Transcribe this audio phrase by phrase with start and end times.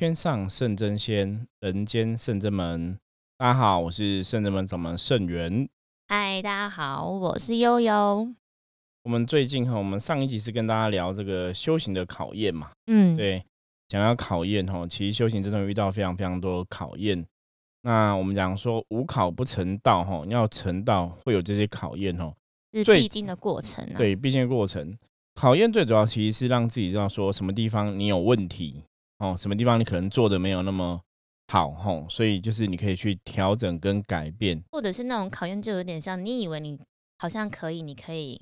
[0.00, 2.98] 天上圣真仙，人间圣真门。
[3.36, 5.68] 大家好，我是圣真门掌门圣元。
[6.08, 8.26] 嗨，大家好，我是悠悠。
[9.02, 12.70] 我们最近哈，我们上一集是跟大家聊这个修行的考验嘛。
[12.86, 13.44] 嗯，对，
[13.88, 17.22] 讲到考验哈，其实修行真的遇到非常非常多考验。
[17.82, 22.32] 那我们讲说无考不成道哈，要成道会有这些考验哦，
[22.72, 23.86] 是必经的过程。
[23.98, 24.96] 对，必经的过程。
[25.34, 28.82] 考验最主要其实是让自己知道说什么地方你有问题
[29.20, 31.00] 哦，什么地方你可能做的没有那么
[31.48, 36.78] 好吼，所以就是你可以去调整跟改变，或者是那种考验就有点像你以为你
[37.18, 38.40] 好像可以，你可以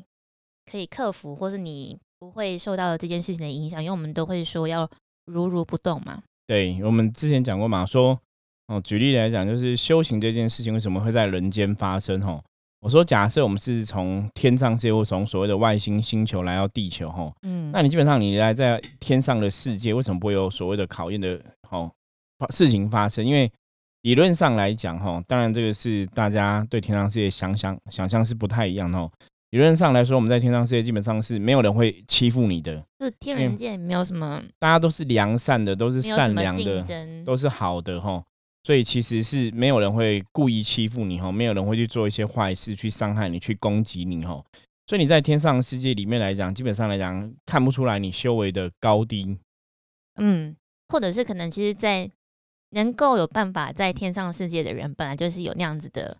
[0.70, 4.88] 可以克服，或是你不会受到这件事情的影响，因为我们都会说要
[5.27, 6.23] 如如不动嘛。
[6.46, 8.18] 对，我们之前讲过嘛，说
[8.68, 12.45] 哦，举例来讲，就是修行这件事情为什么会在人间发生吼？
[12.80, 21.90] 我说，假设我们是从天上界或从所谓的外星星球来到地球，哈，嗯，那你基本上你来在天上的世界，为什么不会有所谓的考验的，哈，
[22.51, 23.26] 事情发生？
[23.26, 23.51] 因为
[24.02, 29.10] 理论上来讲，哈，当然这个是大家对天上世界想想想象是不太一样的。
[29.51, 36.85] 理论上来说，我们在天上世界基本上是没有人会欺负你的，就天人界没有什么，大家都是良善的，都是善良的，
[37.24, 38.23] 都是好的，哈。
[38.69, 44.45] 所以其实是没有人会故意欺负你哈，没有人会去做一些坏事去伤害你、去攻击你哈。
[44.87, 49.38] 所以你在天上世界里面来讲，基本上来讲看不出来你修为的高低。
[50.16, 50.55] 嗯，
[50.91, 52.10] 或者是可能其实，在
[52.73, 56.19] 能够有办法在天上世界的人，本来就是有那样子的。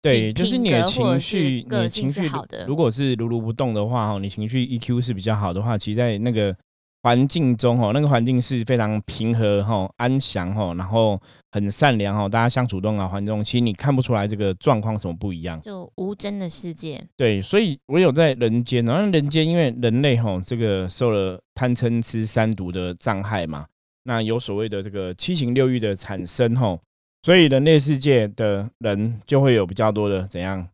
[0.00, 2.64] 对，就是你的情绪、你情绪好的。
[2.64, 6.56] 如果是如如不动的话哈，你情绪 EQ 是比较好的话，其实在那个。
[7.02, 11.18] 环境中哦，那个环境是非常平和哈、安详哈，然后
[11.52, 13.08] 很善良哈，大家相处都很好。
[13.08, 17.02] 环境中其实你看不出来这个状况什么不一样，就无真的世界。
[17.16, 23.66] 对，所以唯有在人间，然后人间因为人类哈，这个受了贪嗔痴三毒的障碍嘛，
[24.02, 26.76] 那有所谓的这个七情六欲的产生哈，
[27.22, 30.68] 所以人类世界的人就会有比较多的怎样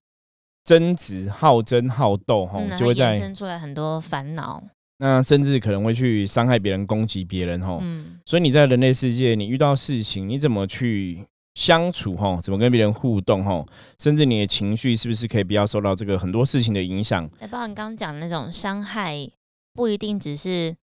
[0.64, 4.64] 争执、好争好斗哈，就会衍生出来很多烦恼。
[4.98, 7.78] 那甚至可能会去伤害别人、攻击别人，吼。
[7.82, 8.18] 嗯。
[8.24, 11.24] 所以你在人类世界，你遇到事情，你怎么去
[11.54, 12.40] 相处，吼？
[12.40, 13.66] 怎么跟别人互动，吼？
[13.98, 17.28] 甚至你的情绪是不是可以不要受到这个很多事情的影响？
[17.40, 19.30] 哎，包括你刚刚讲的那种伤害，
[19.72, 20.74] 不一定只是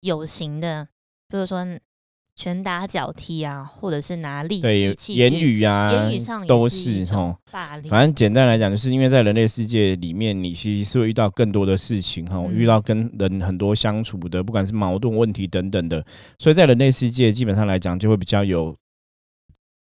[0.00, 0.88] 有形的，
[1.28, 1.66] 比如说。
[2.40, 4.62] 拳打脚踢啊，或者是拿利
[4.96, 7.36] 器、言语啊，言语上都是哈。
[7.86, 16.02] 反正简单来讲，就是因为在人类世界里面，你其实是会遇到更多的事情哈，遇到跟人很多相处的，不管是矛盾问题等等的，
[16.38, 18.74] 所以在人类世界基本上来讲，就会比较有。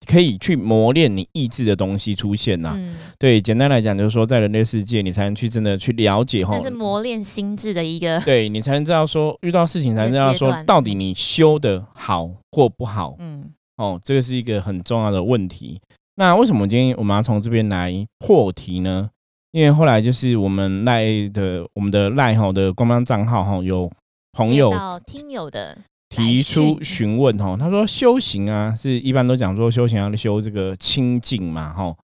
[0.06, 2.78] 可以去磨练你意志的东西出现呐，
[3.18, 15.82] 对，简单来讲就是说，在人类世界，你才能去真的去了解哈，是磨练心智的一个， 对你才能知道说，遇到事情才能知道说，到底你修的好或不好，嗯，哦，这个是一个很重要的问题。
[16.16, 19.10] 那为什么今天我们要从这边来破题呢？
[19.52, 23.90] 因为后来就是我们赖的我们的赖哈的官方账号哈有
[24.34, 24.72] 朋友
[25.06, 25.78] 听友的。
[26.10, 31.96] 提出询问哈，他说修行啊，是一般都讲说修行要修这个清净嘛哈，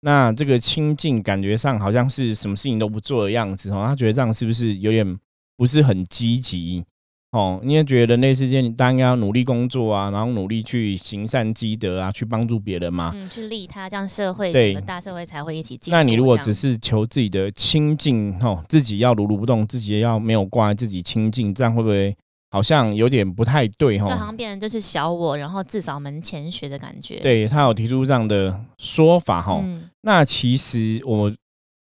[0.00, 5.16] 那这个清净感觉上好像是什么事情都不做的样子哈，他觉得这样是不是有点
[5.56, 6.84] 不是很积极
[7.30, 7.60] 哦？
[7.62, 15.92] 你也觉得人类世界你当然要努力工作啊，然后努力去行善积德啊，去帮助别人嘛，嗯，去利他，这样社会整个大社会才会一起进。
[15.92, 22.16] 那你如果只是求自己的清净哈，自己要如如不动，自己要没有挂自己清净，这样会不会？
[22.52, 27.18] 好像有点不太对哈，就好像变成就是小我，然后自扫门前雪的感觉。
[27.20, 29.64] 对他有提出这样的说法哈，
[30.02, 31.32] 那其实我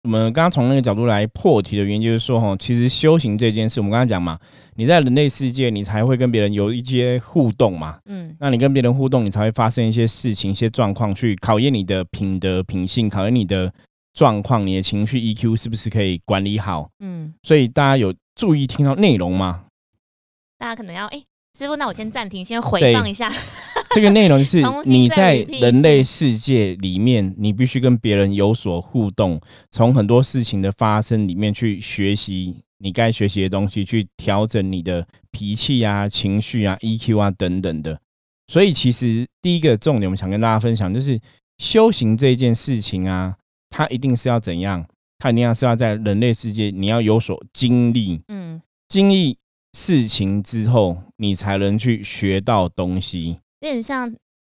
[0.03, 4.39] 我们刚刚从那个角度来破题的原因就是说哈，其实修行这件事，我们刚刚讲嘛，
[4.75, 13.71] 你在人类世界，你才会跟别人有一些互动嘛，嗯，那你跟别人互动，你才会发生一些事情、一些状况，去考验你的品德品性，考验你的
[14.13, 16.89] 状况，你的情绪 EQ 是不是可以管理好？
[16.99, 19.65] 嗯，所以大家有注意听到内容吗？
[20.57, 21.23] 大家可能要哎，
[21.57, 23.31] 师傅，那我先暂停，先回放一下。
[23.91, 29.39] 这个内容是 你在人类世界里面，你必须跟别人有所互动，
[29.71, 37.99] 从很多事情的发生里面去学习你该学习的东西，去调整你的脾气啊、情绪啊、EQ 啊等等的。
[38.47, 41.19] 所以，其实第一个重点，我们想跟大家分享，就是
[41.59, 43.35] 修行这件事情啊，
[43.69, 44.85] 它一定是要怎样？
[45.19, 49.37] 它一定要是要在人类世界，你要有所经历，嗯，经历。
[49.77, 53.37] 事情之后，你才能去学到东西。
[53.59, 54.11] 有点像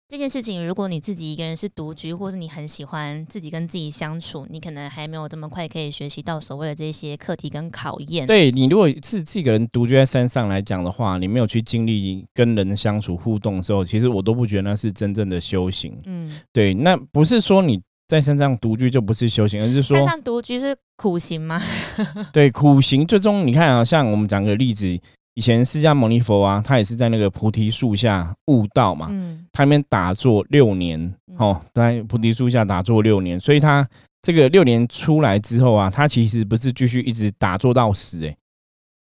[0.10, 8.28] 这件事情，如果你自己一个人是独居，或是你很喜欢自己跟自己相处，你可能还没有这么快可以学习到所谓的这些课题跟考验。
[8.28, 15.98] 对你，如果是自己一个人独居在山上来讲的话，你没有去经历跟人相处互动的时候，其实我都不觉得那是真正的修行。
[16.06, 17.82] 嗯，对，那不是说你
[18.14, 21.62] 在山上独居就不是修行，而是说山上独居是苦行吗？
[22.32, 25.00] 对，苦行最终你看啊，像我们讲个例子。
[25.36, 29.08] 以前释迦牟尼佛啊，他也是在那个菩提树下悟道嘛。
[29.10, 33.84] 嗯，他那边打坐六年，哦，在菩提树下打坐六年，所以他
[34.22, 38.38] 这个六年出来之后啊，他其实不是继续一直打坐到死，哎，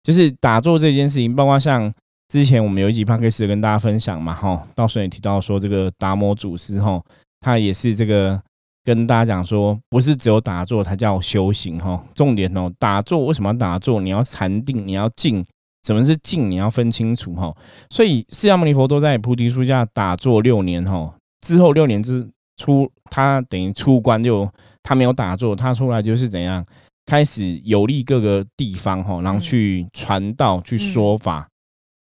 [0.03, 1.93] 就是打坐这件事情，包括像
[2.29, 6.99] 之前我们有一集 p o d c 跟大家分享嘛，哈，到时候也提到说这个达摩祖师，哈，
[7.41, 8.41] 他也是这个
[8.85, 14.01] 跟大家讲说，不是只有打坐才叫修行，哈，重点哦，打坐为什么要打坐？
[14.01, 15.45] 你要禅定，你要静。
[15.85, 16.49] 什么是静？
[16.49, 17.53] 你要分清楚哈。
[17.91, 21.13] 所以释迦牟尼佛都在菩提树下打坐六年哈。
[21.41, 24.49] 之后六年之出，他等于出关就
[24.83, 26.65] 他没有打坐，他出来就是怎样
[27.07, 31.49] 开始游历各个地方哈，然后去传道去说法。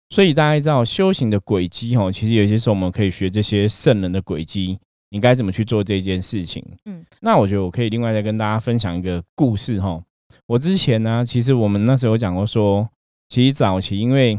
[0.10, 4.78] 所以大家知道修行的轨迹哈，其实有些时候我们可以学这些圣人的轨迹，
[5.12, 6.66] 你该怎么去做这件事情。
[6.86, 10.02] 嗯，那我觉得我可以另外再跟大家分享一个故事哈。
[10.48, 12.90] 我之前呢，其实我们那时候讲过说。
[13.34, 14.38] 其实早期，因为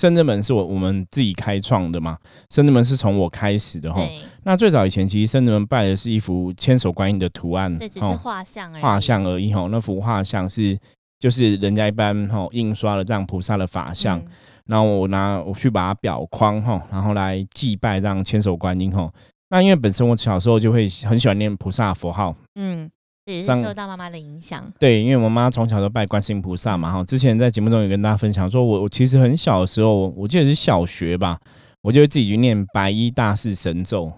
[0.00, 2.16] 深圳门是我我们自己开创的嘛，
[2.48, 4.00] 深圳门是从我开始的哈。
[4.42, 8.80] 那最早以前，其实深圳门拜的是一幅千手观音的图案，对，只是画像而已。
[8.80, 9.68] 画像而已哈。
[9.70, 10.78] 那幅画像是
[11.18, 14.24] 就是人家一般哈印刷了这样菩萨的法像，
[14.64, 19.12] 然后我拿我去把它裱框哈，然后来祭拜这样千手观音哈。
[19.52, 22.90] 那因为本身我小时候就会很喜欢念菩萨佛号，嗯。
[23.26, 27.04] 也是受到妈妈的影响，对，因为我妈从小都拜观世音菩萨嘛，哈。
[27.04, 31.38] 之前在节目中有跟大家分享，说我我其实很小的时候，我记得是小学吧，
[31.82, 34.12] 我就会自己去念白衣大士神咒。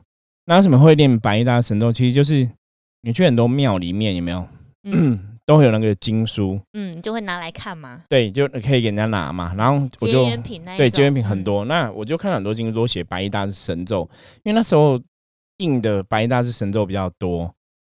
[0.47, 1.93] 那为什么会念白衣大士神咒？
[1.93, 2.49] 其实就是
[3.03, 4.43] 你去很多庙里面有没有，
[5.45, 8.01] 都会有那个经书，嗯，就会拿来看嘛。
[8.09, 9.53] 对，就可以给人家拿嘛。
[9.55, 10.25] 然后我就
[10.79, 14.09] 对结缘品很多，那我就看很多经书都写白衣大士神咒，
[14.45, 14.99] 因为那时候
[15.59, 17.55] 印的白衣大士神咒比较多。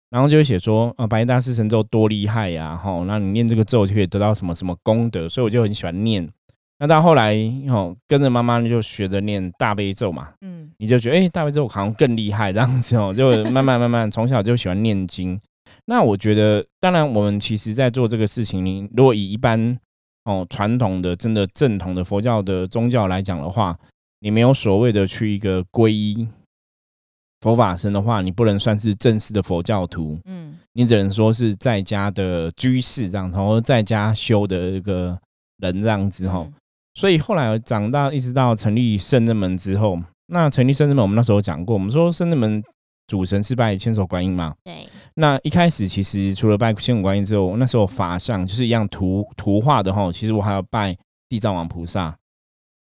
[0.09, 6.25] 然后就会写说，啊，白衣大士神咒多厉害呀，吼，那你念这个咒就可以得到什么什么功德，所以我就很喜欢念。
[6.79, 7.35] 那到后来，
[7.69, 15.37] 吼，跟着妈妈就学着念大悲咒嘛，嗯，你就觉得，哎，大悲咒好像更厉害这样子哦，就慢慢慢慢从小就喜欢念经。
[15.87, 19.77] 那我觉得，当然我们其实在做这个事情，你如果以一般
[20.23, 23.77] 哦传统的、真的正统的佛教的宗教来讲的话，
[24.21, 26.25] 你没有所谓的去一个皈依。
[27.41, 35.15] 佛法僧的话，你不能算是正式的佛教徒，嗯，你只能说是在家的居士这样，然后在家修的一个
[35.57, 36.47] 人这样子哈。
[36.95, 42.63] 所以后来长大，一直到成立圣人门之后，那成立圣人门，我们那时候讲过，我们说圣人门
[43.05, 44.89] 主神是拜千手观音嘛，对。
[45.13, 50.97] 那一开始其实除了拜千手观音之后，那时候法相就是一样图图画的哈，其实我还要拜
[51.29, 52.17] 地藏王菩萨。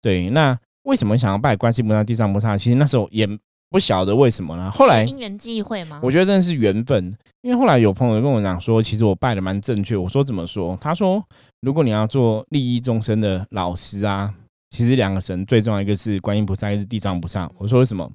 [0.01, 2.58] 对，那为什么想要拜观世音菩萨、地藏菩萨？
[2.58, 3.28] 其实那时候也。
[3.75, 4.72] 不晓得为什么呢？
[4.72, 6.00] 后来因缘际会吗？
[6.01, 9.98] 我觉得真的是缘分，因为后来有朋友跟我讲说，其实我拜的蛮正确。
[9.98, 10.77] 我说怎么说？
[10.80, 11.22] 他说，
[11.60, 14.33] 如果你要做利益众生的老师啊，
[14.69, 17.51] 其实两个神最重要，一个是观音菩萨，一个是地藏菩萨。
[17.57, 18.10] 我说为什么？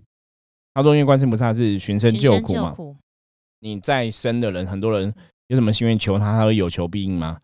[0.72, 2.74] 他说因为观世音菩萨是寻声救苦嘛，
[3.60, 5.12] 你在生的人，很多人
[5.48, 7.36] 有什么心愿求他，他会有求必应吗？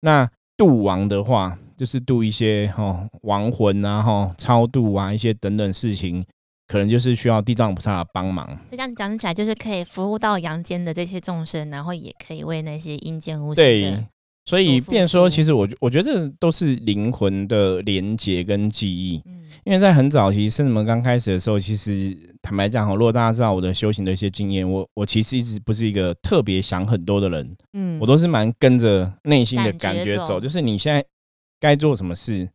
[0.00, 6.24] 那度亡的话，就是度一些哈亡魂啊，哈超度啊，一些等等事情。
[6.68, 14.04] 可能就是需要地藏菩萨的帮忙，所以这样讲起来，就是可以服务到阳间的这些众生，然后也可以为那些阴间无对，
[14.44, 19.22] 所以变说，其实我我觉得这都是灵魂的连接跟记忆。
[19.24, 31.02] 嗯，因为在很早期圣门刚开始的时候，其实坦白讲哈，如果大家知道我的修行的一些经验，我我其实一直不是一个特别想很多的人，嗯，我都是蛮跟着内心的感觉走，就是你现在
[31.58, 32.48] 该做什么事。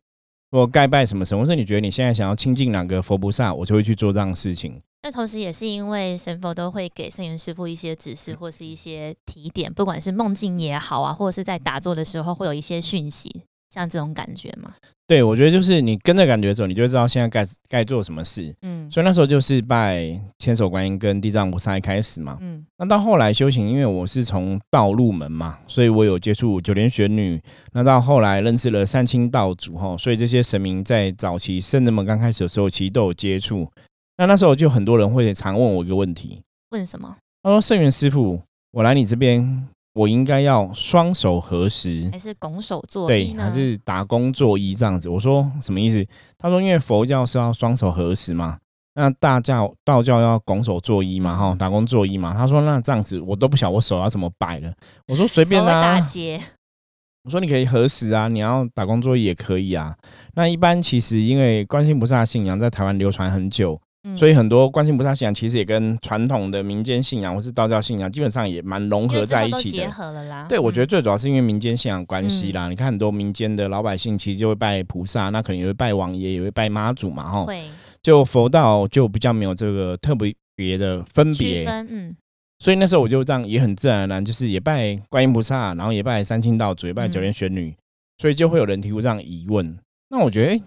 [0.56, 1.36] 我该拜什么神？
[1.36, 4.80] 或是你觉得你现在想要亲近哪个佛菩萨，我就会去做这样的事情。
[5.02, 13.42] 那同时也是因为神佛都会给圣元师傅一些指示或是一些提点，不管是梦境也好啊，或者是在打坐的时候会有一些讯息，
[13.74, 14.72] 像这种感觉吗？
[15.06, 18.54] 对，我觉得就是你跟着感觉走，你就知道现在该该做什么事。
[18.62, 22.38] 嗯，所以那时候就是拜千手观音跟地藏菩萨开始嘛。
[22.40, 27.38] 嗯，那到后来修行，因为我是从道入门嘛，所以我有接触九莲玄女。
[27.72, 33.68] 那到后来认识了三清道祖哈，所以这些神明在早期圣人们刚开始的时候，其实都有接触。
[34.16, 36.40] 那那时候就很多人会常问我一个问题：
[36.70, 37.16] 问什么？
[37.42, 38.40] 他说：“圣元师傅，
[38.70, 45.08] 我来你这边。”我应该要双手合十，还是拱手作揖对，还是打躬作揖这样子？
[45.08, 46.04] 我说什么意思？
[46.36, 48.58] 他说因为佛教是要双手合十嘛。
[48.96, 52.34] 那大教道教要拱手作揖嘛，哈，打工作揖嘛。
[52.34, 54.72] 他说那这样子我都不晓得我手要怎么摆了。
[55.08, 56.00] 我说随便啊，
[57.24, 59.96] 我说你可以合十啊，你要打工作揖也可以啊。
[60.34, 63.80] 那一般其实因为观世菩萨信仰在台湾流传很久。
[64.14, 69.84] 所以很多观世菩萨信仰其实也跟传统的民间信仰或是道教信仰基本上也蛮融合在一起的。
[69.84, 70.44] 结合了啦。
[70.46, 72.68] 对，我觉得最主要是因为民间信仰关系啦。
[72.68, 77.44] 你看很多民间的老百姓其实就会拜菩萨，那可能也会拜王爷，也会拜妈祖嘛，哈。
[77.44, 77.64] 会。
[78.02, 81.64] 就佛道就比较没有这个特别别的分别。
[81.88, 82.14] 嗯。
[82.58, 87.74] 所以那时候我就这样也很自然而然，就是也拜观音菩萨，然后也拜三清道祖，也拜九天玄女，
[88.18, 89.78] 所以就会有人提出这样疑问。
[90.10, 90.62] 那我觉得。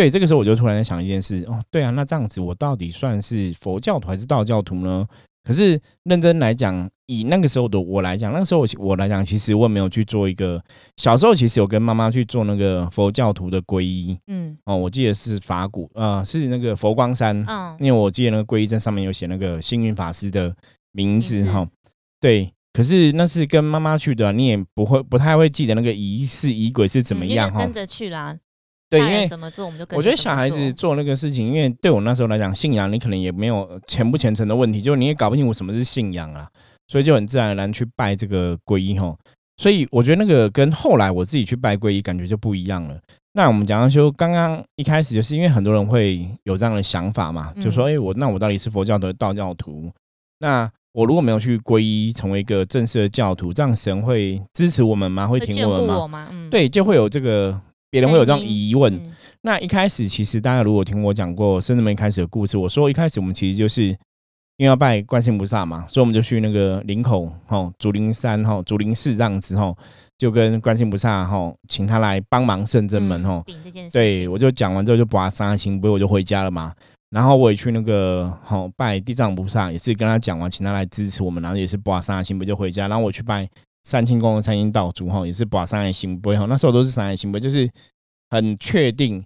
[0.00, 5.06] 对，这个时候我就突然在想一件事哦，对啊，那这样子我到底算是佛教徒还是道教徒呢？
[5.44, 10.58] 可是认真来讲，以那个时候的我来讲，那个时候我我来讲，其实我也没有去做一个
[10.96, 20.56] 小时候，其实有跟妈妈去做那个佛教徒的皈依，嗯，哦，我记得是法鼓，呃，是那个佛光山，嗯，因为我记得那个皈依证上面有写那个幸运法师的
[20.92, 21.68] 名字，哈，
[22.18, 28.38] 对，可是那是跟妈妈去的，你也不会不太会记得那个仪式仪轨是怎么样，哈，跟着去啦。
[28.90, 36.44] 对，因为怎么做我们就我觉得小孩子做那个事情，因为对我那时候来讲，信仰你可能也没有虔不虔诚的问题，就你也搞不清楚什么是信仰啊，
[36.88, 39.16] 所以就很自然而然去拜这个皈依吼。
[39.58, 42.98] 所以我觉得那个跟后来我自己去拜皈依感觉就不一样了。
[43.34, 49.88] 那我们讲到说，刚刚一开始就是因为很多人会有这样的想法嘛，就说哎，我那我到底是佛教的道教徒？
[50.40, 55.28] 那我如果没有去皈依成为一个正式的教徒，这样神会支持我们吗？
[55.28, 56.28] 会听我们吗？
[56.50, 57.60] 对，就会有这个。
[57.90, 59.00] 别人会有这样疑问。
[59.42, 63.96] 那一开始，其实大家如果听我讲过甚至没开始的故事，我说一开始我们其实就是因
[64.60, 69.76] 为要拜观世菩萨嘛，所以我们就去那个林口吼竹林山吼竹林寺这样子吼，
[70.18, 73.42] 就跟观世菩萨吼请他来帮忙圣真门哈。
[73.92, 76.74] 对，我就讲完之后就把三行不我就回家了嘛。
[77.10, 82.86] 然后我也去那个哈拜地藏菩萨，也是跟他讲完，请他来支持我们，然后也是把三行不就回家。
[82.86, 83.48] 然后我去拜。
[83.82, 87.68] 三清宫的三清道主哈，也是把三爱行不哈，那时候都是三爱行不，就是
[88.28, 89.24] 很确定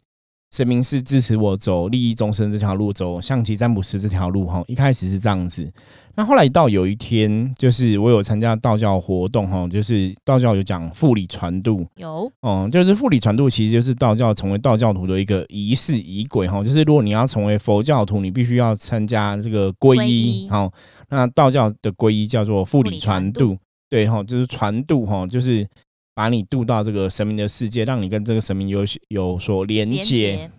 [0.52, 4.62] 神明是支持我走利益众生这条路，走象棋占卜师这条路哈。
[4.68, 5.68] 一开始是这样子，
[6.14, 20.70] 那后来到有一天，就是我有参加道教活动哈，就是道教有讲复礼传度，有哦，就是复礼传度其实就是道教成为道教徒的一个仪式仪轨哈，就是如果你要成为佛教徒，你必须要参加这个皈依哈。
[21.08, 23.58] 那道教的皈依叫做复礼传度。
[23.95, 25.65] 对哈，就是传渡哈，就是
[26.15, 30.51] 把你渡到这个神明的世界，让你跟这个神明有有所连接。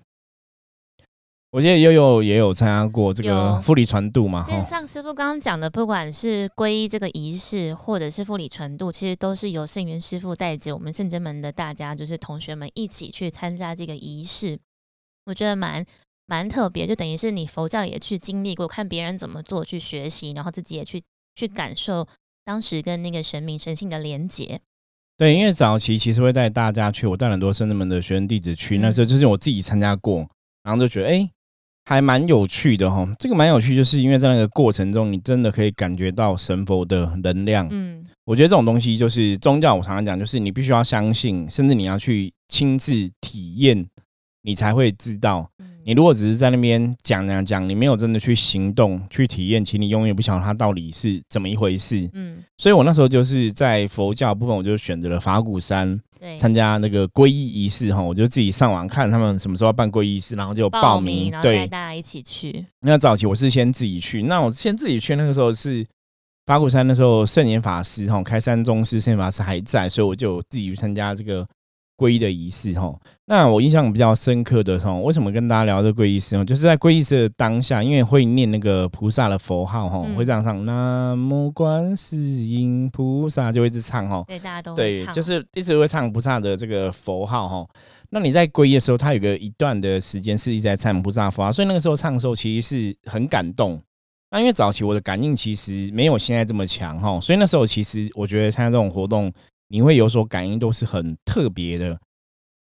[1.51, 4.45] 我记得悠悠也有参加过这个复理传渡嘛。
[4.63, 14.57] 像师傅刚刚讲的，不管是皈依这个仪式，或者是复理传渡，其实都是由圣元师傅带着我们圣真门的大家，就是同学们一起去参加这个仪式。
[15.25, 15.85] 我觉得蛮
[16.25, 21.03] 蛮特别，就等于是你佛教也去经历过，看别人怎么做，去学习，然后自己也去
[21.35, 22.07] 去感受。
[22.45, 24.61] 当时跟那个神明神性的连结，
[25.17, 30.19] 对，因为早期其实会带大家去，我带很多圣人们的学生弟子去，那时候就是我自己参加过，
[30.61, 31.27] 然后就觉得哎，
[31.85, 33.07] 还蛮有趣的哈。
[33.17, 37.67] 这个蛮有趣，就是因为在那个过程中，你真的可以感觉到神佛的能量。
[37.71, 43.87] 嗯，我觉得这种东西就是宗教，我常常讲，就是你必须要相信，甚至你要去亲自体验，
[44.43, 45.49] 你才会知道。
[45.87, 52.09] 你如果只是在那边讲讲讲，你没有真的去行动去体验，其实你永远不晓得它到底是怎么一回事。
[52.13, 56.01] 嗯，所以我那时候就是在佛教部分，我就选择了法鼓山，
[56.39, 62.65] 参加那个皈依仪式哈，我就自己上网看他们什么时候办皈依仪式，然后就报名，对，大家一起去。
[62.81, 65.85] 那早期我是先自己去，那我先自己去，那个时候是
[66.47, 71.45] 法鼓山那时候圣严法师哈，开山宗师圣严法师还在，所以我就自己去参加这个。
[71.97, 72.93] 皈依的仪式哈，
[73.25, 76.43] 那我印象比较深刻的哈，为什么跟大家聊这皈依式哦？
[76.43, 84.21] 就是在皈依式的当下，因为会念那个菩萨的佛号哈，会这样唱南无观世音菩萨，就一直唱哈。
[84.27, 87.65] 对，大家都对，就是一直会唱菩萨的这个佛号哈。
[88.09, 93.81] 那你在皈依的时候，他有个一段的时间是一直在唱菩萨佛号，所以那个时候唱的时候其实是很感动。
[94.31, 99.31] 那因为早期我的感应其实没有现在这么强哈，所以那时候其实我觉得参加这种活动。
[99.67, 101.97] 你会有所感应，都是很特别的。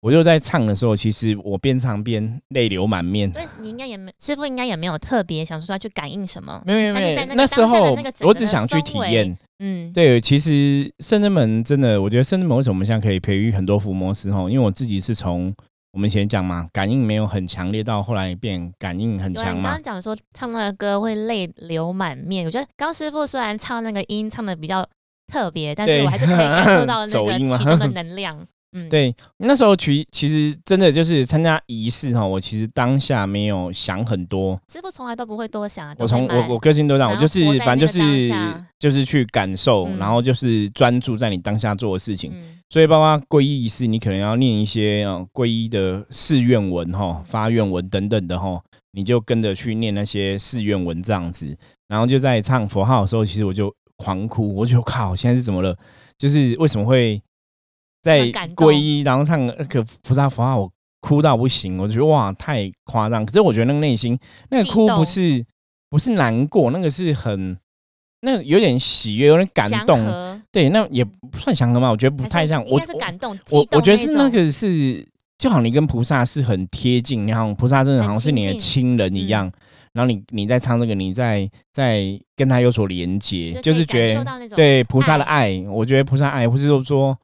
[0.01, 3.31] 我就在唱的时候，其实我边唱边泪流满面。
[3.31, 6.61] 对，你应该也没师傅应该也没有特别想说要去感应什么。
[6.63, 9.35] 没有没有，那时候我只想去体验。
[9.57, 14.47] 嗯，对，其实圣真门真的，我觉得圣真门为什么我们现在可以培育很多伏魔师吼？
[14.47, 15.51] 因为我自己是从
[15.93, 19.71] 我们以前讲嘛，感应没有很强烈，到后来变感应很强嘛。
[19.71, 24.87] 刚刚讲说唱那个歌会泪流满面，我觉得刚师傅虽然唱那个音唱的比较。
[25.27, 28.37] 特别，但是我还是可以感受到 那个其中的能量。
[28.77, 34.59] 嗯，对，那时候其其实真的就是参加仪式哈，我其实当下没有想很多。
[34.69, 35.95] 师傅从来都不会多想啊。
[35.97, 38.29] 我从我我个性都这样，我就是反正就是
[38.77, 42.33] 就是去感受，然后就是专注在你当下做的事情。
[42.69, 51.55] 所以包括皈依仪式，你可能要念一些啊皈依的誓愿文哈、发愿文等等的哈，你就跟着去念那些誓愿文这样子。
[51.87, 55.75] 然后就在唱佛号的时候，其实我就狂哭，我就靠，现在是怎么了？
[56.17, 57.21] 就是为什么会
[58.01, 60.71] 在皈依，然后唱那个菩萨佛号，我
[61.01, 63.25] 哭到不行，我觉得哇，太夸张。
[63.25, 64.17] 可是我觉得那个内心
[64.49, 65.45] 那个哭不是
[65.89, 67.57] 不是难过，那个是很
[68.21, 70.41] 那个有点喜悦，有点感动。
[70.51, 72.65] 对，那也不算祥和嘛，我觉得不太像。
[72.65, 75.05] 应该是感动，我我觉得是那个是，
[75.37, 79.51] 就好像你跟菩萨是很贴近，你好菩萨真的好像是你的亲人一样。
[79.95, 82.03] 然后你你在唱这个，你在在
[82.35, 85.63] 跟他有所连接，就是觉得对菩萨的爱。
[85.69, 87.17] 我觉得菩萨爱，或是说说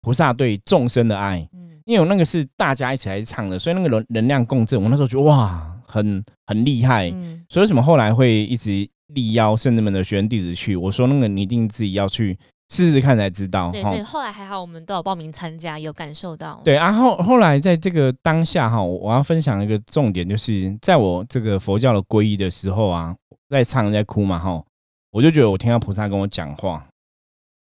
[0.00, 1.46] 菩萨对众生的爱。
[1.52, 7.10] 嗯，因为我那个是大家一起来唱的，所以那个能能量共振，我那时候觉得哇，很很厉害。
[7.10, 10.76] 嗯，所以为什么后来会一直力邀圣人们的学员弟子去？
[10.76, 12.38] 我说那个你一定自己要去。
[12.72, 13.70] 试试看才知道。
[13.70, 16.58] 对，所以后来还好，我们都有报名参加，有感受到。
[16.64, 23.14] 对，然后后来在这个当下哈，我要分享一个重点，就是在我这个佛教的皈依的时候啊，
[23.50, 24.64] 在唱在哭嘛哈，
[25.10, 26.86] 我就觉得我听到菩萨跟我讲话。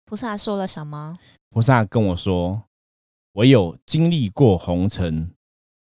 [0.05, 1.17] 菩萨说了什么？
[1.50, 2.63] 菩萨跟我说
[3.33, 5.29] ：“唯有经历过红尘，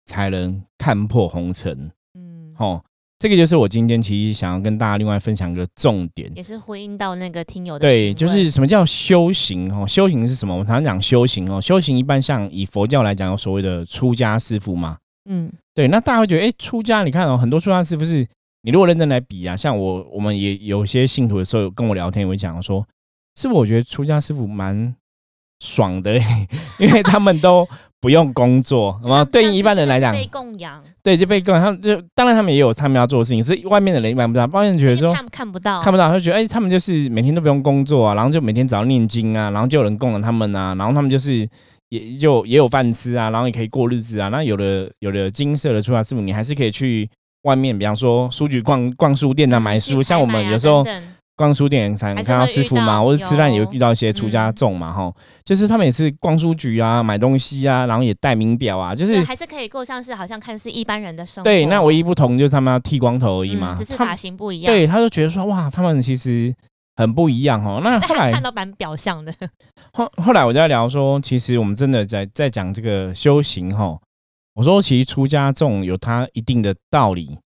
[0.04, 2.82] 才能看破红尘。”嗯，好。
[3.22, 9.86] 这个就是我今天其实想要跟大家另外分享一个重点，也是回应到那个听友的对，就是什么叫修行哦？
[9.86, 10.52] 修行是什么？
[10.52, 14.98] 我常常讲修行哦，修行一般像以佛教来讲，有所谓的出家师傅嘛。
[15.30, 15.86] 嗯，对。
[15.86, 18.26] 那大家会觉得，哎，出家，你看哦，很多出家师傅是，
[18.62, 22.84] 你如果认真来比啊，像我，我们也有些信徒的时候跟我聊天，也会讲说，
[23.36, 24.92] 师傅，我觉得出家师傅蛮
[25.60, 26.18] 爽的，
[26.80, 27.68] 因为他们都。
[28.02, 31.62] 不用工作，然后对于一般人来讲，被供养，对，就被供养。
[31.62, 34.46] 他们就当然他们也有他们要做的事情，是外面的人一般不知道。
[34.46, 41.48] 外面觉得说看看不到，看不到，他就觉得哎，他们就是每天都不用工作啊，然后就每天只要念经啊，然后就有人供养他们啊，然后他们就是
[41.90, 44.26] 也就也有饭吃啊，然后也可以过日子啊。
[44.28, 47.08] 那有的有的金色的出来师傅，你还是可以去
[47.44, 50.02] 外面，比方说书局逛逛书店啊，买书。
[50.02, 50.84] 像我们有时候。
[51.42, 55.12] 逛书店才看到师傅嘛，或者吃饭也会遇到一些出家众嘛，哈，
[55.44, 61.44] 就是他们也是逛书局啊，买东西啊，然后也戴名表啊，就是还是可以过像是好像看似一般人的生活。
[61.44, 64.72] 对，那唯一不同就是他们要剃光头而已嘛，只是发型不一样。
[64.72, 66.54] 对，他就觉得说哇，他们其实
[66.94, 67.80] 很不一样哦。
[67.82, 69.34] 那后来看到蛮表象的。
[69.94, 73.98] 后后来我在聊说，其实我们真的在在讲这个修行哈。
[74.54, 77.36] 我说其实出家众有他一定的道理，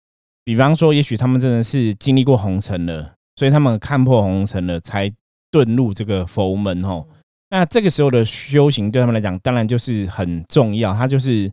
[0.44, 3.15] 比方说，也许他们真的是经历过红尘了。
[3.36, 5.08] 所以他们看破红尘了，才
[5.52, 7.06] 遁入这个佛门吼。
[7.50, 10.92] 那这个时候的修行对他们来讲，当然就是很重要。
[10.92, 11.52] 他就是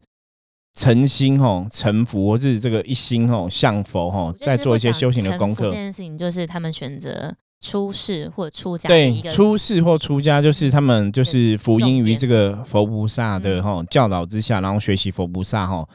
[0.75, 5.65] 诚心吼，诚服，或是这个一心吼向佛吼，在做一些修行的功课。
[5.65, 8.87] 这件事情就是他们选择出世或出家。
[8.87, 15.87] 对，出世或出家就是他们就是福音于这个佛菩萨的吼教导之下，然后学习佛菩萨吼。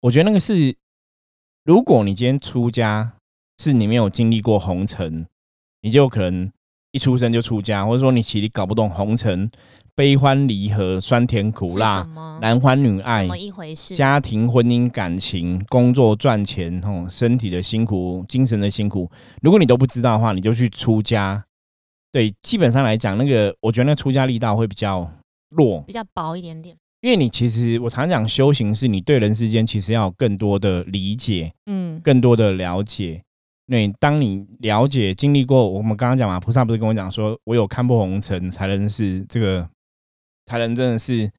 [0.00, 0.76] 我觉得那个是，
[1.64, 3.10] 如果你今天出家，
[3.58, 5.26] 是你没有经历过红尘。
[5.86, 6.50] 你就可能
[6.90, 9.48] 一出生就出家，或者说你其实搞不懂红尘、
[9.94, 12.04] 悲欢离合、酸甜苦辣、
[12.40, 13.94] 男欢女爱一回事？
[13.94, 19.08] 家庭、婚姻、感情、工作、赚钱，吼，身体的辛苦、精神的辛苦，
[19.40, 21.44] 如果你都不知道的话，你就去出家。
[22.10, 25.08] 对，基本上来讲，那个我觉得那出家力道会比较
[25.50, 26.74] 弱，比较薄一点点。
[27.02, 33.22] 因为你其实我常讲修行，是你对人世间其实要有更多的理解，嗯，更多的了解。
[33.66, 39.68] 那当你了解、经历过，我们刚刚讲嘛，菩萨不是跟我讲说，我有看破红尘，才能是这个，
[40.46, 41.30] 才能真的是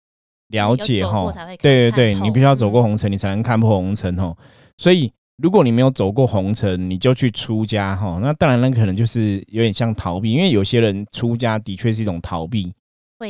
[0.49, 1.31] 了解哈。
[1.61, 4.35] 对对对，你必须要走过红尘，你才能看破红尘哈。
[4.77, 5.11] 所以，
[5.41, 12.73] 如果你没有走过红尘，你就去出家哈，那当然那可能就是有点像逃避，因为有些人出家的确是一种逃避。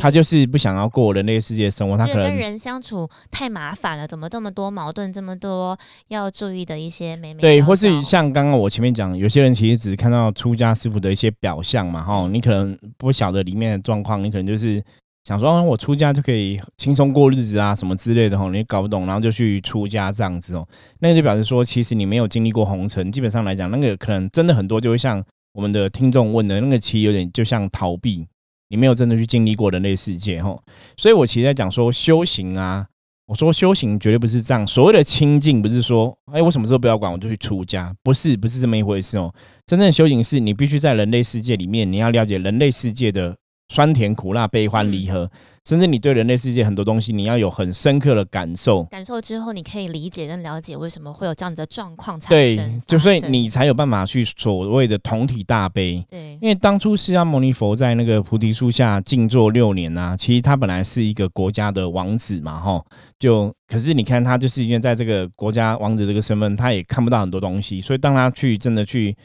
[0.02, 5.78] 他就是不想要过人类世界生活，他可能跟人相处太麻烦了，怎么这么多矛盾，这么多
[6.10, 14.84] 要注意的一些美美对，或是像刚刚我前面讲，有些人其实只是看到出家师傅的一些表象嘛，哈，你可能不晓得里面的状况，你可能就是
[15.23, 20.67] 想说，我出家就可以轻松过日子啊，什么之类的，哈，你搞不懂，然后就去出家这样子哦，
[21.00, 25.23] 那就表示说，其实你没有经历过红尘，基本上来讲，那个可能真的很多就会像
[25.54, 28.28] 我们的听众问的那个，其实有点就像逃避。
[28.70, 30.62] 你没有真的去经历过人类世界，吼，
[30.98, 32.86] 所以我其实在讲说修行啊，
[33.28, 39.34] 我说修行绝对不是这样，所谓的清净不是说，哎，我什么时候不要管，我就去出家，不是，不是这么一回事哦。
[39.66, 43.36] 真正的修行是你必须在人类世界里面，你要了解人类世界的
[43.70, 45.30] 酸甜苦辣、悲欢离合，
[45.66, 48.84] 甚至你对人类世界很多东西，你要有很深刻的感受。
[48.86, 56.06] 感受之后，你可以理解跟了解为什么会有这样子的状况产对生，，就所以你才有办法去所谓的同体大悲。
[56.10, 56.38] 对。
[56.40, 62.82] 因为当初释迦牟尼佛在那个菩提树下静坐六年呐、其实他本来是一个国家的王子嘛，哈，
[63.20, 69.18] 就可是你看他就是因为在这个国家王子这个身份，他也看不到很多东西，所以当他去真的去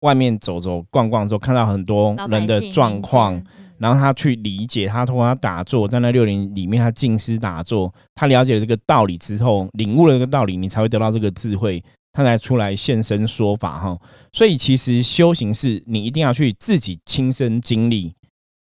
[0.00, 3.40] 外面走走逛逛之后，看到很多人的状况
[3.78, 13.98] 然后他去理解，他通过他打坐，在那六年里面，他静思打坐，他了解了这个道理之后，领悟了这个道理，你才会得到这个智慧，他才出来现身说法哈。
[14.32, 18.12] 所以其实修行是你一定要去自己亲身经历，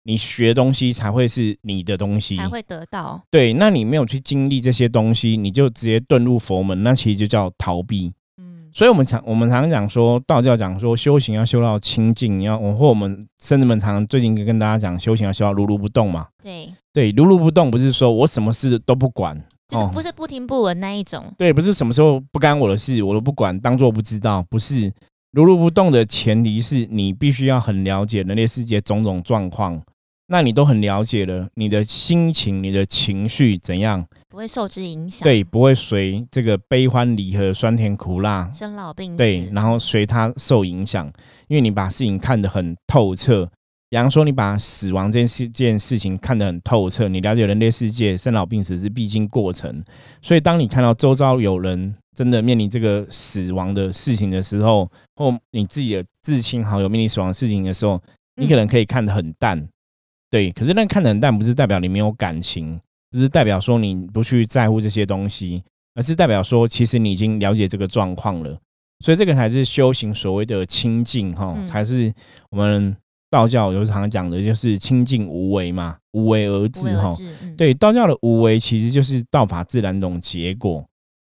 [0.03, 2.37] 你学东西才会是你的东西。
[2.37, 3.21] 才会得到。
[3.29, 8.11] 对，那你没有去经历这些东西，你就直接遁入佛门，那其实就叫逃避。
[8.73, 16.27] 嗯，所以，我们常我们常常讲说，道教讲说修行要修到清净，要我或我们甚至们常常最近跟大家讲，修行要修到如如不动嘛。
[16.41, 21.23] 对，对，如如不动不是说我什么事都不管，就是哦不是不听不闻那一种。
[21.37, 24.91] 对，不是什么时候不干我的事我都不管，当做不知道，不是。
[25.31, 29.81] 如如不动的前提是你必须要很了解人类世界种种状况，
[30.27, 34.05] 那你都很了解了，你的心情、你的情绪怎样？
[34.29, 35.23] 不会受之影响。
[35.23, 39.17] 对，，不会随这个悲欢离合、酸甜苦辣生老病死。
[39.17, 41.05] 对，然后随它受影响，
[41.47, 43.49] 因为你把事情看得很透彻。
[43.89, 49.83] 比方说，你把死亡这件事件事情看得很透彻，你了解人类世界生老病死是必经过程，
[50.19, 58.01] 所以当你看到周遭有人真的面临这个死亡的事情的时候，或你自己的至亲好友面临死亡的事情的时候，
[58.35, 59.63] 你可嗯能可以看得很淡，
[60.33, 60.51] 对。
[60.51, 62.79] 可是那看得很淡，不是代表你没有感情，
[63.11, 68.57] 不是代表说你不去在乎这些东西，而是代表说其实你已经了解这个状况了。
[69.05, 72.11] 所以这个才是修行所谓的清净哈，嗯才是
[72.49, 72.95] 我们
[73.29, 77.11] 道教有常讲的，就是清净无为嘛，无为而治哈。
[77.55, 80.83] 对，道教的无为其实就是道法自然这种结果。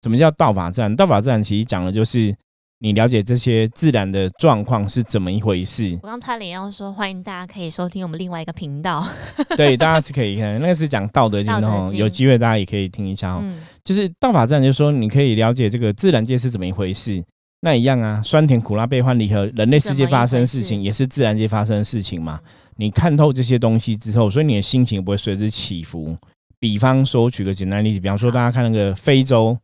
[0.02, 0.94] 什么叫道法自然？
[0.94, 2.34] 道法自然其实讲的就是
[2.82, 5.98] 你了解这些自然的状况是怎么一回事。
[6.02, 9.06] 我刚差点要说，欢迎大家可以收听我们另外一个频道。
[9.54, 13.40] 对，大家是可以看，那个是讲《道德经》的哦，有机会大家也可以听一下哦。
[13.42, 17.22] 嗯，就是道法自然，就是说你可以了解这个自然界是怎么一回事。
[17.60, 22.40] 那一样啊，酸甜苦辣悲欢离合，人类世界发生的事情也是自然界发生的事情嘛。
[22.76, 26.16] 你看透这些东西之后，所以你的心情也不会随之起伏。
[26.58, 29.54] 比方说，举个简单例子，比方说，大家看那个非洲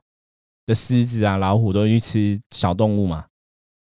[0.66, 3.24] 的狮子啊、老虎都去吃小动物嘛，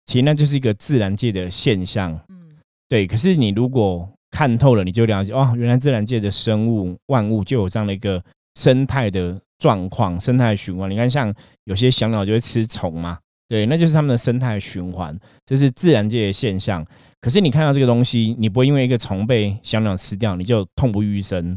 [0.07, 2.13] 其实那就是一个自然界的现象。
[2.29, 2.51] 嗯，
[2.89, 8.23] 对，可是你如果看透了，你就了解哦，原来自然界的生物万物就有这样的一个
[8.57, 10.91] 生态的状况、生态循环。
[10.91, 11.33] 你看，像
[11.65, 15.17] 有些小鸟就会吃虫嘛，对，那就是它们的生态循环，
[15.47, 16.85] 这是自然界的现象。
[17.21, 21.57] 可是你看到这个东西，你不会因为一个虫被小鸟吃掉，你就痛不欲生。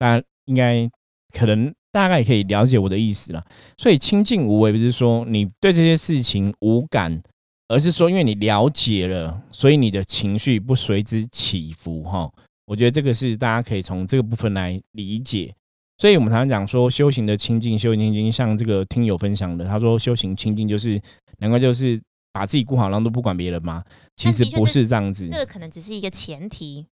[0.00, 0.90] 那应该
[1.38, 3.44] 可能大概也可以了解我的意思了。
[3.76, 7.22] 所以清净无为不是说你对这些事情无感，
[7.68, 12.28] 而是说因为你了解了，所以你的情绪不随之起伏哈。
[12.66, 15.54] 我觉得这个是大家可以从这个部分来理解。
[15.98, 21.00] 所以我们常常讲说修行的清净，修行清净，像这个听友分享的，他说修行清净就是
[21.38, 22.00] 难怪就是
[22.32, 23.84] 把自己顾好，然后都不管别人嘛。
[24.16, 26.86] 其实不是这样子这，个可能只是一个前提。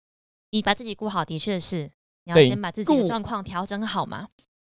[0.51, 1.83] 你把自己顾好，的确是
[2.25, 4.27] 你要先把自己的状况调整好嘛，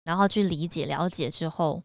[0.08, 1.84] 然后去理解、了解之后，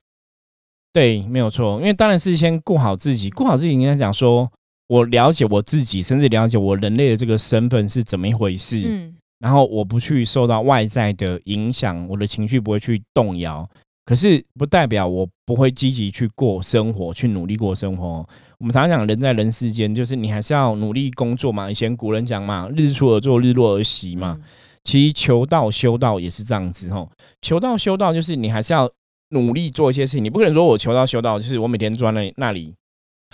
[0.92, 1.80] 对，没有错。
[1.80, 4.48] 因为当然是先顾好自己，顾好自己，应该讲说，
[4.86, 8.80] 我了解我自己，甚至了解我人类的这个身份是怎么一回事。
[8.86, 13.68] 嗯，然后我不去受到外在的影响，我的情绪不会去动摇。
[14.04, 18.24] 可是不代表我不会积极去过生活，去努力过生活。
[18.58, 21.68] 我们常常讲人在人世间，就是你还是要努力工作嘛。
[21.68, 24.38] 以前古人讲嘛，日出而作，日落而息嘛。
[24.40, 24.44] 嗯
[24.84, 27.08] 其实求道修道也是这样子吼，
[27.40, 28.90] 求道修道就是你还是要
[29.30, 32.74] 努力做一些事情，你不可能说我求道修道就是我每天坐在那那里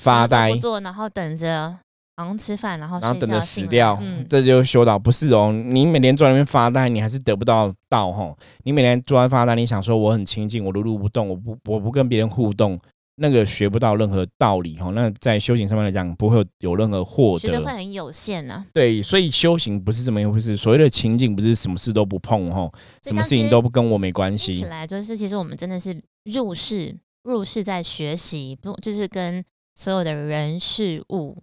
[0.01, 0.51] 发呆
[0.83, 1.75] 然后等着
[2.17, 5.53] 然后吃饭，然后然后等着死掉，嗯，这就修道不是哦。
[5.53, 8.37] 你每天坐在那边发呆，你还是得不到道吼。
[8.65, 12.77] 你每天坐在发呆，你想说我很清静，我如如不动，我不我不跟别人互动，
[13.19, 14.91] 那个学不到任何道理哈。
[14.91, 17.73] 那在修行上面来讲，不会有有任何获得学的会。
[17.73, 20.57] 很有限啊呢、对，所以修行不是这么一回事。
[20.57, 22.71] 所谓的情景，不是什么事都不碰哈，
[23.03, 24.65] 什么事情都不跟我没关系起系。
[24.65, 31.37] 来就是，其实我们真的是入世，入世在学习，不就是跟所有的人事物，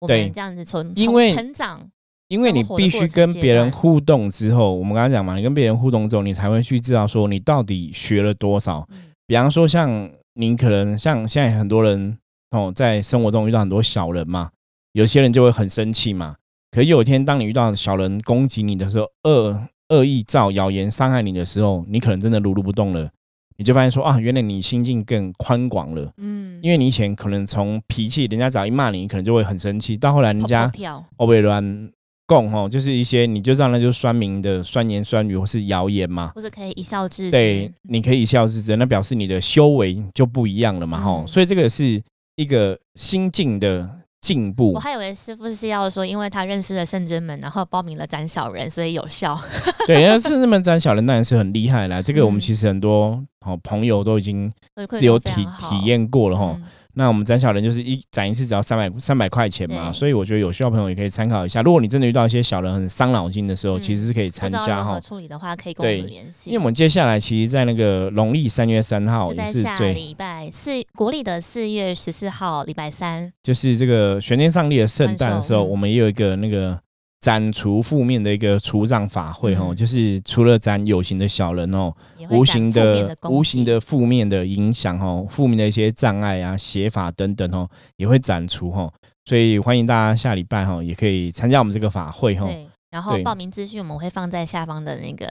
[0.00, 1.88] 我对们这样子从因为成长，
[2.28, 8.86] 因为你必须跟别人互动之后，我们刚刚讲嘛，你跟别人互动之后，你才会去知道说你到底学了多少。
[8.90, 12.18] 嗯比方说，像你可能像现在很多人
[12.50, 14.50] 哦，在生活中遇到很多小人嘛，
[14.92, 16.36] 有些人就会很生气嘛。
[16.70, 23.10] 可有一天，当你遇到小人攻击你的时候，恶恶意造谣言伤害你的时候，你可能真的如如不动了。
[23.56, 26.12] 你就发现说啊，原来你心境更宽广了。
[26.18, 29.96] 嗯，因为你以前可能从脾气，人家只要一骂你，你可能就会很生气。
[29.96, 30.70] 到后来人家
[31.16, 31.90] 欧贝乱
[32.26, 37.30] 供吼，就是一些你就知道那就是酸民的酸言酸语或是谣言嘛，或者可以一笑置之。
[37.30, 41.24] 对，你可以一笑置之，那表示你的修为就不一样了嘛吼。
[41.26, 42.02] 所以这个是
[42.36, 43.88] 一个心境的。
[44.22, 49.38] 进步，我还以为师傅是要说，因为他认识了圣真门，然后报名了斩小人，所以有效。
[49.86, 52.02] 对，因为圣真门斩小人当然是很厉害啦。
[52.02, 54.50] 这个我们其实很多好朋友都已经
[54.88, 56.58] 自由体体验过了哈。
[56.98, 61.60] 那我们斩小人就是一斩一次只要三百三百块钱嘛，所以我觉得有需要朋友也可以参考一下。
[61.60, 64.98] 如果你真的遇到一些小人很伤脑筋的时候，其实是可以参加哈。
[64.98, 66.48] 处理的话可以跟我们联系。
[66.48, 76.78] 因为我们接下来其实，在那个农历三月三号，也是下礼拜四国历的四月十四号礼拜三，就是这个玄天上帝的圣诞的时候，我们也有一个那个。
[77.26, 81.92] 斩除负面的一个除障法会哦，就是除了斩有形的小人哦，
[82.30, 88.92] 无形的无形的负面的影响哦，负面的一些障碍啊、写法等等哦，也会斩除哦。
[89.24, 92.46] 所以欢迎大家下礼拜哈，也可以参加我们这个法会哈。
[92.46, 95.26] 对，然后报名资讯我们会放在下方的那个。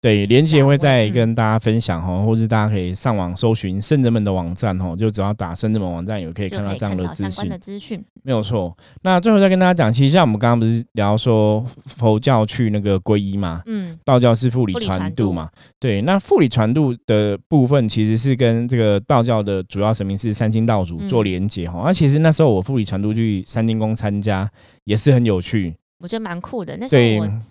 [0.00, 7.58] 对，连接会再跟大家分享哈，或者大家可以上网搜寻圣人们的网站哈，就只要打圣人们网站，也可以看到这样的资讯。
[7.60, 8.76] 资讯没有错。
[9.02, 16.00] 那最后再跟大家讲，其实像我们刚刚不是聊说佛教去那个皈依嘛，嗯，道教是复理传度嘛，对。
[16.02, 21.82] 那复理传度的部分其实是跟这个道教的主要神明是三清道祖做连接哈。
[21.84, 24.48] 那其实那时候我复理传度去三清宫参加
[24.84, 26.76] 也是很有趣，我觉得蛮酷的。
[26.76, 27.42] 那时候我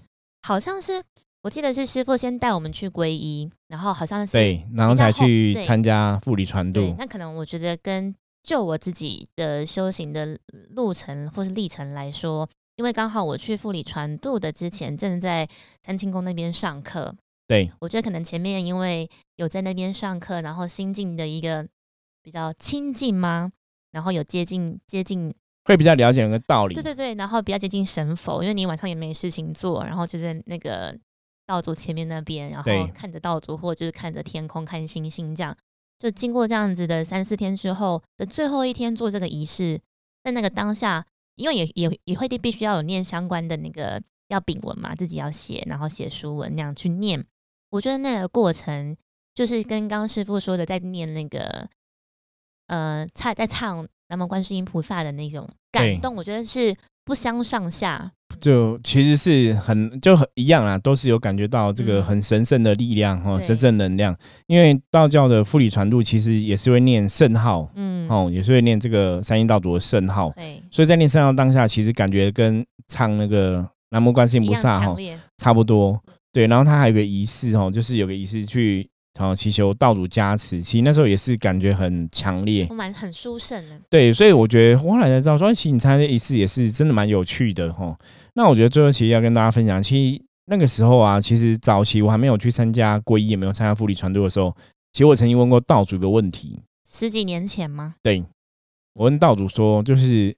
[0.48, 1.04] 好像是。
[1.48, 6.94] 我记得是师傅先带我们去皈依，然后好像是对，然后才去参加护理传度。
[6.98, 10.38] 那可能我觉得跟就我自己的修行的
[10.72, 15.48] 路程或是历程来说，因为刚好我去护理传度的之前正在
[15.84, 17.16] 三清宫那边上课。
[17.48, 21.66] 对，我觉得可能前面因为有在那边上课，然后心境的一个
[22.22, 23.50] 比较亲近吗？
[23.94, 25.34] 然后有接近接近，
[25.64, 26.74] 会比较了解那个道理。
[26.74, 30.94] 对对对，然后比较接近神佛，因为你晚上也没事情做，然后就在那个。
[31.48, 35.56] 道祖前面那边，然后看着道祖，或者就是看着天空看星星，这样
[35.98, 39.82] 就经过这样子的三四天之后的最后一天做这个仪式，
[40.24, 41.04] 在那个当下，
[41.36, 47.26] 因为也也也会必须要有念相关的那个要丙文嘛，自己要写，然后写书文那样去念。
[47.70, 48.96] 我觉得那个过程
[49.34, 51.68] 就是跟刚刚师傅说的，在念那个
[52.68, 58.12] 呃唱在唱南无观世音菩萨的那种感动，我觉得是不相上下。
[58.40, 64.16] 就其实是很就很一样啊，都是有感觉到这个很神圣的力量哈，神圣能量。
[64.48, 70.32] 因为道教的复理传度其实也是会念圣号，嗯，哦，也是会念这个三阴道主的圣号。
[70.36, 74.96] 对，所以在念圣号当下，其实感觉跟唱那个南无观世音菩萨哈
[75.38, 76.02] 差不多。
[76.32, 78.90] 对，然后他还有个仪式哦，就是有个仪式去。
[79.20, 83.72] 然后祈求道主加持，其实那时候也是感觉很强烈，蛮很殊胜的。
[83.90, 87.98] 对，所以我觉得我后来才知道，说其实你参加仪式也是真的蛮有趣的哈。
[88.38, 94.56] 那我觉得最后其实要跟大家分享，其实那个时候啊，其实早期我还没有去参加皈依，也没有参加复理传度的时候，
[94.94, 97.96] 其实我曾经问过道主一个问题，十几年前吗？
[98.04, 98.24] 对，
[98.94, 100.38] 我问道主说，就是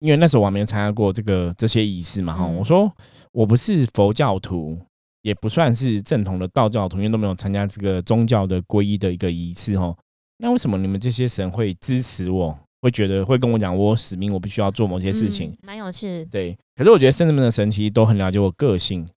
[0.00, 2.92] 因为那时候我还没有参加过这个这些仪式嘛哈，我说
[3.32, 4.78] 我不是佛教徒。
[5.22, 9.94] 也不算是正统的道教徒，因为都没有参加这个宗教的皈依的一个仪式哦。
[10.38, 12.56] 那为什么你们这些神会支持我？
[12.80, 15.56] 会觉得会跟我讲我使命，我必须要做某些事情？
[15.62, 16.24] 蛮有趣。
[16.26, 19.08] 对，可是我觉得圣人们的神其实都很了解我个性。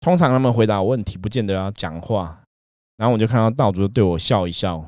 [0.00, 2.40] 通常他们回答问题不见得要讲话，
[2.96, 4.84] 然后我就看到道主对我笑一笑，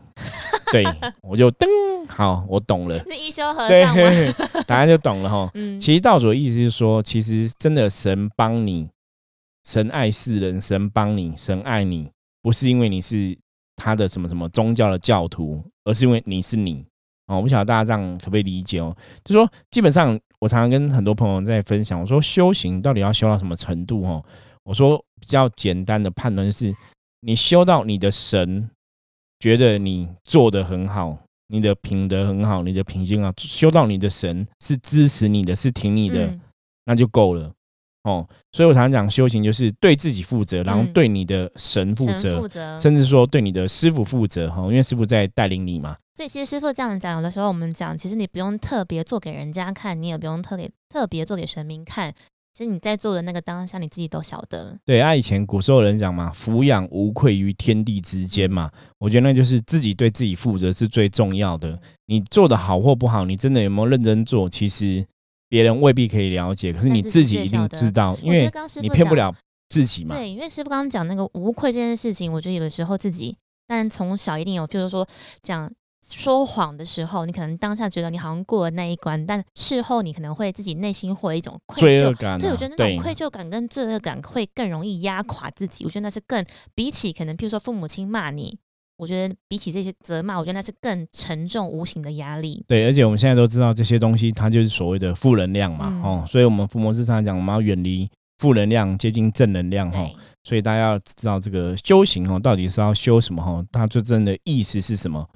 [0.70, 0.84] 对
[1.22, 1.66] 我就噔，
[2.08, 2.98] 好，我懂了。
[3.04, 4.62] 是一休和尚吗？
[4.68, 5.50] 答案就懂了哈。
[5.54, 8.88] 嗯，其实道主的意思是说，其实真的神帮你。
[9.62, 13.36] 神爱世人，神帮你，神爱你，不是因为你是
[13.76, 16.84] 他的什么什么宗教的教徒，而是因为你是你
[17.30, 17.36] 哦。
[17.36, 18.94] 我不晓得大家这样可不可以理解哦？
[19.24, 24.24] 就说基本上，我常常跟很多朋友在分享，我说修行到底要修到什么程度哦？
[24.64, 26.74] 我说比较简单的判断是，
[27.20, 28.68] 你修到你的神
[29.38, 36.38] 觉得你做的很好，你的品德很好，你的品性啊，修到你的神是支持你的，是挺你的，
[36.84, 37.50] 那就够了。
[38.04, 45.96] 哦，所以我常常讲修行就是对自己负责，然后对你的神负责，甚至说对你的师傅负责哈，因为师傅在带领你嘛。
[46.20, 52.12] 所以其实师傅这样讲，有的时候我们讲，其实你不用特别做给人家看，你也不用特别特别做给神明看，
[52.52, 54.78] 其实你在做的那个当下，你自己都晓得。
[54.84, 61.80] 对啊，以前古时候人讲嘛，俯仰无愧于天地之间嘛，我觉得那就是自己对自己负责是最重要的。
[62.04, 65.02] 你做的好或不好，你真的有没有认真做，其实。
[65.48, 68.48] 别人未必可以了解，可是你自己一定知道，因为
[68.82, 69.34] 你骗不了
[69.70, 70.14] 自己嘛。
[70.14, 73.34] 对，因为师傅刚刚讲那个无愧这件事情，我觉得有的时候自己，
[73.66, 75.08] 但从小一定有，譬如说
[75.42, 75.72] 讲。
[76.08, 82.38] 说谎的时候，你可能当下觉得你好像过了那一关，但事后你可能会自己内心会有一种愧疚感。
[82.38, 85.84] 对，我觉得那种愧疚感跟罪恶感会更容易压垮自己。
[85.84, 88.58] 我觉得那是更比起可能，譬如说父母亲骂你，
[88.96, 92.64] 我觉得比起这些责骂，我觉得那是更沉重无形的压力。
[92.66, 100.10] 对，而且我们现在都知道这些东西，它就是所谓的负能量嘛，哦，所以我们父母日常讲，我们要远离负能量，接近正能量，哈。
[100.42, 105.28] 所以大家要知道这个修行哦，到底是要修什么，哈，它最真的意思是什么？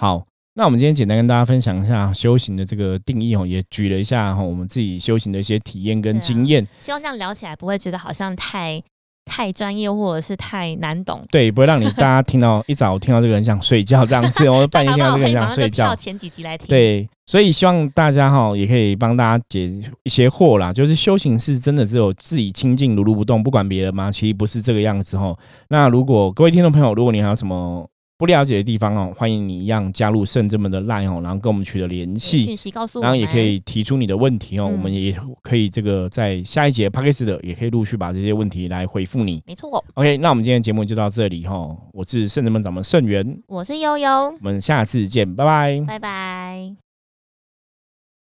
[0.00, 0.24] 好。
[0.54, 6.66] 那我们今天简单跟大家分享一下修行的这个定义哦，也举了一下哈我们自己修行的一些体验跟经验。
[6.80, 8.82] 希望这样聊起来不会觉得好像太
[9.26, 11.24] 太专业或者是太难懂。
[11.30, 15.94] 对，不会让你大家听到一早听到这个很想睡觉这样子，我半夜听到这个很想睡觉。
[15.94, 16.66] 前几集来听。
[16.66, 19.70] 对，所以希望大家哈也可以帮大家解
[20.02, 20.72] 一些惑啦。
[20.72, 24.10] 就是修行是真的只有自己清净如如不动，不管别人吗？
[24.10, 25.34] 其实不是这个样子哈。
[25.68, 27.86] 那如果各位听众朋友，如果你还有什么。
[28.20, 39.42] 不了解的地方哦，欢迎你一样加入圣真们的 line 哦，然后跟我们取得联系，讯息告诉我，然后也可以提出你的问题哦，我们也可以这个在下一节 p a c k a g e 的也可以陆续把这些问题来回复你。
[39.46, 46.89] 没错，OK，那我们今天节目就到这里哈，我是圣真门掌门圣元，我是悠悠，我们下次见，拜拜，拜拜。